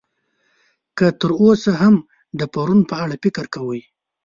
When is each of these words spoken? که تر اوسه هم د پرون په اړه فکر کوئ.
که 0.97 1.05
تر 1.19 1.31
اوسه 1.43 1.71
هم 1.81 1.95
د 2.39 2.41
پرون 2.53 2.79
په 2.89 2.95
اړه 3.03 3.15
فکر 3.23 3.45
کوئ. 3.55 3.81